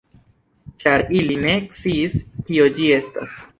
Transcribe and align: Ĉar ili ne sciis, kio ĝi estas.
Ĉar 0.83 1.03
ili 1.19 1.35
ne 1.45 1.53
sciis, 1.81 2.17
kio 2.51 2.69
ĝi 2.81 2.93
estas. 2.99 3.41